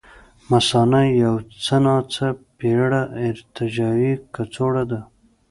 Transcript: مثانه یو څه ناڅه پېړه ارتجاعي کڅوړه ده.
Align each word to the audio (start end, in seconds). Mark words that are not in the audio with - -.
مثانه 0.51 1.01
یو 1.23 1.35
څه 1.63 1.75
ناڅه 1.85 2.27
پېړه 2.57 3.01
ارتجاعي 3.27 4.13
کڅوړه 4.35 4.83
ده. 4.91 4.99